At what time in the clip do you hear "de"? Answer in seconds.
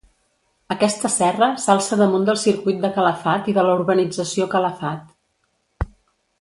2.87-2.91, 3.61-3.69